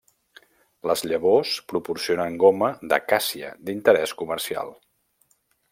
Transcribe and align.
Les 0.91 1.03
llavors 1.09 1.51
proporcionen 1.73 2.39
goma 2.45 2.71
de 2.93 3.01
càssia 3.13 3.55
d'interès 3.69 4.19
comercial. 4.23 4.75